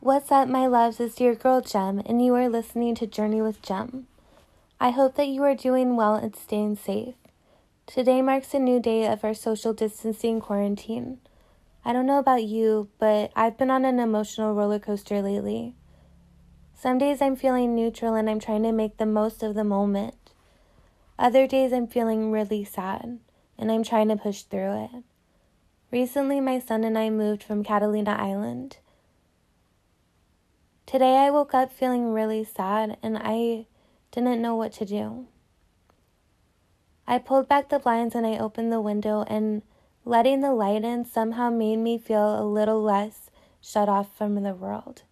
[0.00, 1.00] What's up, my loves?
[1.00, 4.06] It's your girl Jem, and you are listening to Journey with Jem.
[4.78, 7.16] I hope that you are doing well and staying safe.
[7.84, 11.18] Today marks a new day of our social distancing quarantine.
[11.84, 15.74] I don't know about you, but I've been on an emotional roller coaster lately.
[16.76, 20.14] Some days I'm feeling neutral and I'm trying to make the most of the moment.
[21.18, 23.18] Other days I'm feeling really sad
[23.58, 25.02] and I'm trying to push through it.
[25.90, 28.76] Recently, my son and I moved from Catalina Island
[30.88, 33.66] Today I woke up feeling really sad and I
[34.10, 35.26] didn't know what to do.
[37.06, 39.60] I pulled back the blinds and I opened the window, and
[40.06, 43.28] letting the light in somehow made me feel a little less
[43.60, 45.02] shut off from the world.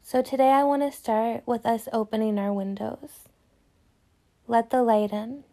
[0.00, 3.28] So today I want to start with us opening our windows.
[4.48, 5.44] Let the light in.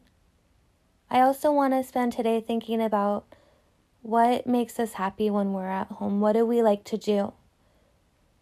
[1.10, 3.26] I also want to spend today thinking about
[4.04, 6.22] what makes us happy when we're at home.
[6.22, 7.34] What do we like to do?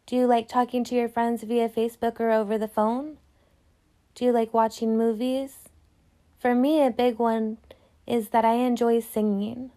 [0.06, 3.18] Do you like talking to your friends via Facebook or over the phone?
[4.16, 5.70] Do you like watching movies?
[6.40, 7.58] For me, a big one
[8.06, 9.72] is that I enjoy singing.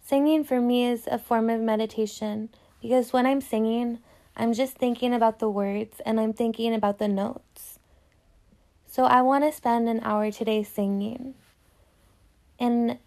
[0.00, 2.48] Singing for me is a form of meditation
[2.80, 4.00] because when I'm singing,
[4.36, 7.78] I'm just thinking about the words and I'm thinking about the notes.
[8.86, 11.34] So I want to spend an hour today singing.
[12.58, 12.98] And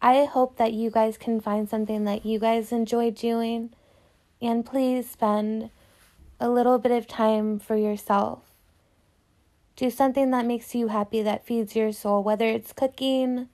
[0.00, 3.70] I hope that you guys can find something that you guys enjoy doing
[4.40, 5.70] and please spend
[6.40, 8.40] a little bit of time for yourself.
[9.76, 13.48] Do something that makes you happy, that feeds your soul, whether it's cooking,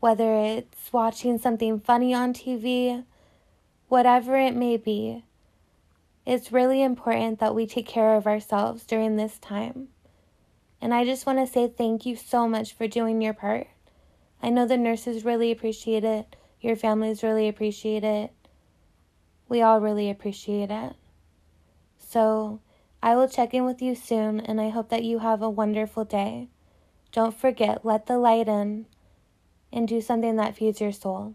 [0.00, 3.04] whether it's watching something funny on TV,
[3.88, 5.24] whatever it may be.
[6.24, 9.88] It's really important that we take care of ourselves during this time.
[10.80, 13.68] And I just want to say thank you so much for doing your part.
[14.42, 18.32] I know the nurses really appreciate it, your families really appreciate it.
[19.48, 20.94] We all really appreciate it.
[21.98, 22.60] So,
[23.02, 26.04] I will check in with you soon, and I hope that you have a wonderful
[26.04, 26.48] day.
[27.12, 28.86] Don't forget, let the light in
[29.72, 31.34] and do something that feeds your soul.